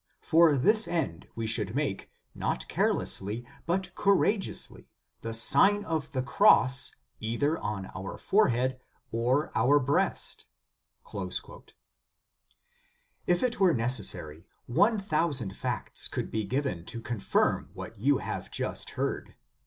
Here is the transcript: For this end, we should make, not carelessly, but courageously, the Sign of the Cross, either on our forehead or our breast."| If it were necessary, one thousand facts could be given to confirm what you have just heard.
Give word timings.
For 0.23 0.57
this 0.57 0.87
end, 0.87 1.27
we 1.35 1.45
should 1.45 1.75
make, 1.75 2.09
not 2.33 2.67
carelessly, 2.67 3.45
but 3.67 3.93
courageously, 3.93 4.89
the 5.21 5.31
Sign 5.31 5.85
of 5.85 6.11
the 6.11 6.23
Cross, 6.23 6.95
either 7.19 7.59
on 7.59 7.91
our 7.93 8.17
forehead 8.17 8.79
or 9.11 9.51
our 9.53 9.79
breast."| 9.79 10.47
If 11.13 11.43
it 13.43 13.59
were 13.59 13.75
necessary, 13.75 14.47
one 14.65 14.97
thousand 14.97 15.55
facts 15.55 16.07
could 16.07 16.31
be 16.31 16.45
given 16.45 16.83
to 16.85 16.99
confirm 16.99 17.69
what 17.75 17.95
you 17.99 18.17
have 18.17 18.49
just 18.49 18.89
heard. 18.97 19.35